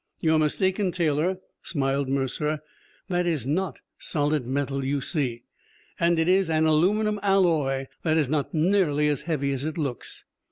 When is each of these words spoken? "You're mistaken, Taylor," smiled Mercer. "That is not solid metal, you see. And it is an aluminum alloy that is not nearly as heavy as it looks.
"You're 0.19 0.39
mistaken, 0.39 0.89
Taylor," 0.89 1.37
smiled 1.61 2.09
Mercer. 2.09 2.61
"That 3.07 3.27
is 3.27 3.45
not 3.45 3.81
solid 3.99 4.47
metal, 4.47 4.83
you 4.83 4.99
see. 4.99 5.43
And 5.99 6.17
it 6.17 6.27
is 6.27 6.49
an 6.49 6.65
aluminum 6.65 7.19
alloy 7.21 7.85
that 8.01 8.17
is 8.17 8.27
not 8.27 8.51
nearly 8.51 9.07
as 9.09 9.21
heavy 9.29 9.53
as 9.53 9.63
it 9.63 9.77
looks. 9.77 10.25